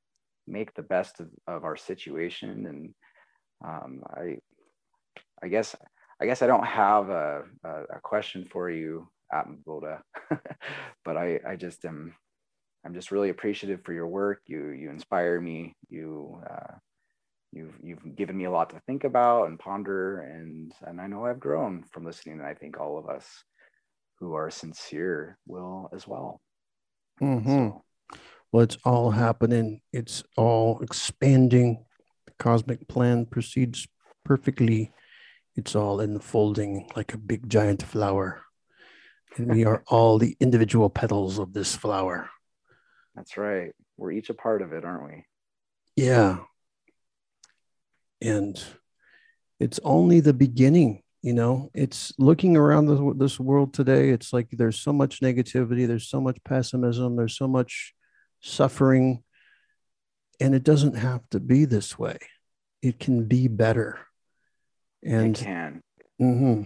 [0.47, 2.65] make the best of, of our situation.
[2.65, 2.93] And
[3.63, 4.37] um, I,
[5.43, 5.75] I guess,
[6.19, 10.01] I guess I don't have a, a, a question for you at Mboda.
[11.05, 12.15] but I, I just am,
[12.85, 14.41] I'm just really appreciative for your work.
[14.45, 15.75] You, you inspire me.
[15.89, 16.75] You, uh,
[17.51, 21.25] you've, you've given me a lot to think about and ponder, and and I know
[21.25, 22.39] I've grown from listening.
[22.39, 23.25] And I think all of us
[24.19, 26.41] who are sincere will as well.
[27.21, 27.49] Mm-hmm.
[27.49, 27.83] So,
[28.51, 29.81] well, it's all happening.
[29.91, 31.85] It's all expanding.
[32.25, 33.87] The cosmic plan proceeds
[34.23, 34.91] perfectly.
[35.55, 38.41] It's all unfolding like a big giant flower
[39.37, 42.29] we are all the individual petals of this flower.
[43.15, 43.71] That's right.
[43.97, 45.25] We're each a part of it, aren't we?
[45.95, 46.39] Yeah.
[48.21, 48.61] And
[49.59, 51.69] it's only the beginning, you know.
[51.73, 54.09] It's looking around the, this world today.
[54.09, 57.93] It's like there's so much negativity, there's so much pessimism, there's so much
[58.41, 59.23] suffering.
[60.39, 62.17] And it doesn't have to be this way.
[62.81, 63.99] It can be better.
[65.03, 65.81] And it can.
[66.19, 66.63] Mm-hmm.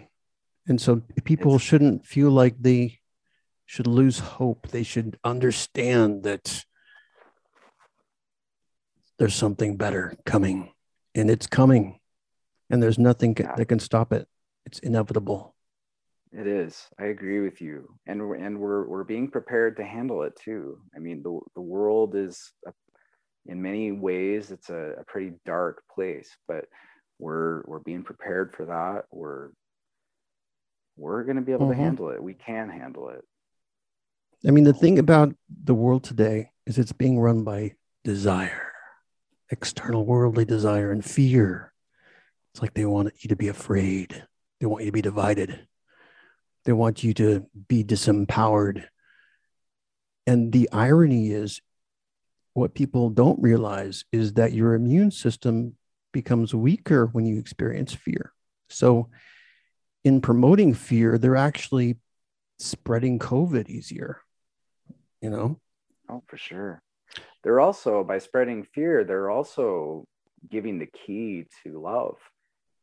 [0.68, 2.99] And so people it's, shouldn't feel like they
[3.65, 4.68] should lose hope.
[4.68, 6.65] They should understand that
[9.18, 10.72] there's something better coming
[11.15, 11.99] and it's coming
[12.70, 13.55] and there's nothing yeah.
[13.55, 14.28] that can stop it.
[14.65, 15.55] It's inevitable.
[16.34, 16.88] It is.
[16.99, 17.95] I agree with you.
[18.05, 20.80] And we're, and we're, we're being prepared to handle it too.
[20.95, 22.74] I mean, the, the world is a,
[23.45, 26.65] in many ways, it's a, a pretty dark place, but
[27.18, 29.05] we're, we're being prepared for that.
[29.09, 29.51] We're
[30.98, 31.78] we're going to be able mm-hmm.
[31.78, 32.22] to handle it.
[32.22, 33.24] We can handle it.
[34.45, 35.34] I mean, the thing about
[35.64, 37.74] the world today is it's being run by
[38.04, 38.72] desire,
[39.50, 41.74] external worldly desire and fear.
[42.54, 44.24] It's like they want you to be afraid,
[44.60, 45.68] they want you to be divided,
[46.66, 48.86] they want you to be disempowered.
[50.26, 51.62] And the irony is,
[52.54, 55.76] what people don't realize is that your immune system
[56.12, 58.34] becomes weaker when you experience fear.
[58.70, 59.10] So,
[60.08, 61.97] in promoting fear, they're actually
[62.60, 64.22] spreading COVID easier,
[65.22, 65.60] you know?
[66.10, 66.82] Oh, for sure.
[67.43, 70.05] They're also, by spreading fear, they're also
[70.49, 72.16] giving the key to love.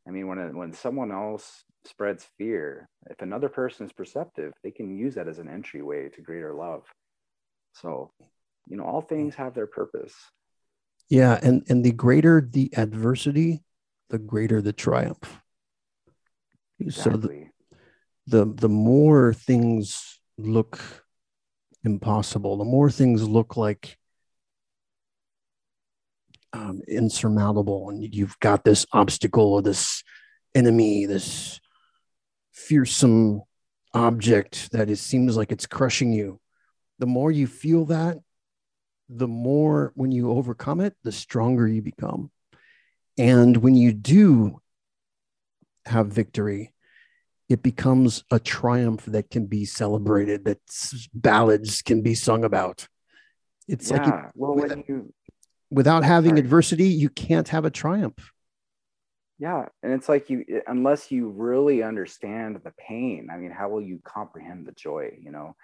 [0.07, 2.89] I mean, when, when someone else spreads fear.
[3.09, 6.83] If another person is perceptive, they can use that as an entryway to greater love.
[7.72, 8.11] So,
[8.68, 10.14] you know, all things have their purpose.
[11.09, 13.62] Yeah, and and the greater the adversity,
[14.09, 15.43] the greater the triumph.
[16.85, 17.51] Exactly.
[18.28, 20.80] So the, the the more things look
[21.85, 23.99] impossible, the more things look like
[26.53, 30.03] um, insurmountable, and you've got this obstacle or this
[30.55, 31.61] enemy, this
[32.53, 33.43] fearsome
[33.93, 36.41] object that it seems like it's crushing you.
[36.99, 38.18] The more you feel that,
[39.09, 42.30] the more when you overcome it, the stronger you become.
[43.18, 44.61] And when you do
[45.87, 46.74] have victory,
[47.49, 50.59] it becomes a triumph that can be celebrated, that
[51.12, 52.88] ballads can be sung about.
[53.68, 53.97] It's yeah.
[53.97, 55.14] like you, well, without, you,
[55.70, 56.40] without having sorry.
[56.40, 58.32] adversity, you can't have a triumph.
[59.38, 59.66] Yeah.
[59.82, 64.01] And it's like you, unless you really understand the pain, I mean, how will you
[64.05, 65.18] comprehend the joy?
[65.20, 65.55] You know,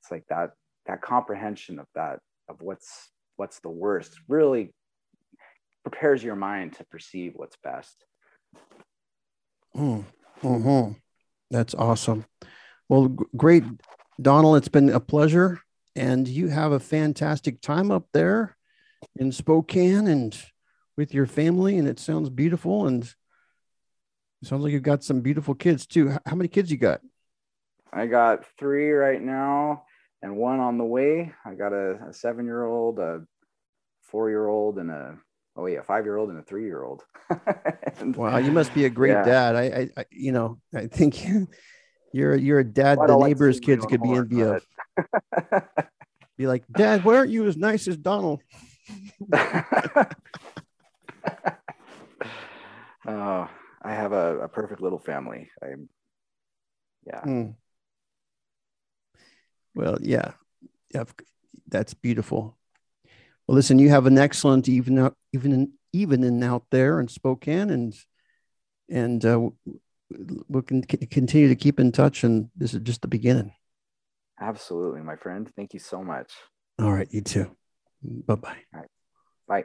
[0.00, 0.52] it's like that,
[0.86, 4.72] that comprehension of that, of what's, what's the worst really
[5.82, 8.04] prepares your mind to perceive what's best.
[9.74, 10.04] Mm.
[10.40, 10.92] hmm
[11.54, 12.24] That's awesome.
[12.88, 13.62] Well, great,
[14.20, 14.56] Donal.
[14.56, 15.60] It's been a pleasure,
[15.94, 18.56] and you have a fantastic time up there
[19.14, 20.36] in Spokane and
[20.96, 22.88] with your family, and it sounds beautiful.
[22.88, 23.04] And
[24.42, 26.16] sounds like you've got some beautiful kids too.
[26.26, 27.02] How many kids you got?
[27.92, 29.84] I got three right now,
[30.22, 31.32] and one on the way.
[31.44, 33.22] I got a, a seven-year-old, a
[34.02, 35.18] four-year-old, and a
[35.56, 37.02] oh yeah, five-year-old and a three-year-old.
[38.16, 39.24] wow, you must be a great yeah.
[39.24, 39.56] dad.
[39.56, 41.24] I, I, I, you know, I think
[42.12, 42.98] you're you're a dad.
[42.98, 44.62] Well, the neighbors' like kids could be envy of.
[46.36, 48.40] be like, Dad, why aren't you as nice as Donal?
[49.32, 49.38] oh,
[53.06, 53.48] I
[53.84, 55.50] have a, a, perfect little family.
[55.62, 55.88] I'm,
[57.06, 57.20] yeah.
[57.22, 57.54] Mm.
[59.74, 60.32] Well, yeah,
[60.92, 61.04] yeah,
[61.68, 62.56] that's beautiful.
[63.46, 67.94] Well, listen, you have an excellent even even evening out there in Spokane, and
[68.88, 69.48] and uh,
[70.48, 72.24] we can continue to keep in touch.
[72.24, 73.52] And this is just the beginning.
[74.40, 75.50] Absolutely, my friend.
[75.56, 76.32] Thank you so much.
[76.78, 77.54] All right, you too.
[78.02, 78.58] Bye bye.
[78.74, 78.90] All right.
[79.46, 79.64] Bye.